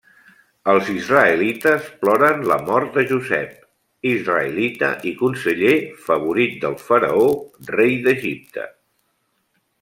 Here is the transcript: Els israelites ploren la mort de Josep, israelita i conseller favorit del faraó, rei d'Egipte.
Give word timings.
Els 0.71 0.87
israelites 0.93 1.89
ploren 2.05 2.41
la 2.51 2.57
mort 2.69 2.95
de 2.99 3.03
Josep, 3.11 3.51
israelita 4.13 4.91
i 5.11 5.15
conseller 5.21 5.77
favorit 6.09 6.57
del 6.65 6.79
faraó, 6.89 7.29
rei 7.77 7.95
d'Egipte. 8.09 8.67